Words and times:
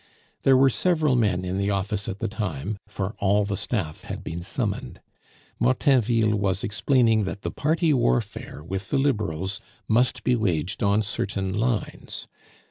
There 0.41 0.57
were 0.57 0.71
several 0.71 1.15
men 1.15 1.45
in 1.45 1.59
the 1.59 1.69
office 1.69 2.09
at 2.09 2.17
the 2.17 2.27
time, 2.27 2.79
for 2.87 3.13
all 3.19 3.45
the 3.45 3.55
staff 3.55 4.01
had 4.01 4.23
been 4.23 4.41
summoned; 4.41 4.99
Martainville 5.59 6.33
was 6.35 6.63
explaining 6.63 7.25
that 7.25 7.43
the 7.43 7.51
party 7.51 7.93
warfare 7.93 8.63
with 8.63 8.89
the 8.89 8.97
Liberals 8.97 9.61
must 9.87 10.23
be 10.23 10.35
waged 10.35 10.81
on 10.81 11.03
certain 11.03 11.53
lines. 11.53 12.27